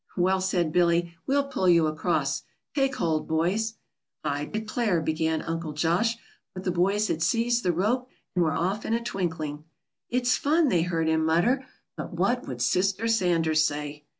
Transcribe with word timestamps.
"Well," 0.17 0.41
said 0.41 0.71
Billy, 0.71 1.13
"we'll 1.27 1.43
pull 1.43 1.69
you 1.69 1.85
across. 1.85 2.41
Take 2.73 2.95
hold, 2.95 3.27
boys." 3.27 3.75
"I 4.23 4.45
declare!" 4.45 4.99
began 4.99 5.43
Uncle 5.43 5.73
Josh; 5.73 6.17
but 6.55 6.63
the 6.63 6.71
boys 6.71 7.07
had 7.07 7.21
seized 7.21 7.61
the 7.61 7.71
rope, 7.71 8.09
and 8.35 8.43
were 8.43 8.51
off 8.53 8.83
in 8.83 8.95
a 8.95 9.03
twinkling. 9.03 9.63
"It's 10.09 10.35
fun," 10.37 10.69
they 10.69 10.81
heard 10.81 11.07
him 11.07 11.23
mutter; 11.23 11.67
"but 11.95 12.13
what 12.13 12.47
would 12.47 12.63
Sister 12.63 13.07
Sanders 13.07 13.63
say?" 13.63 14.05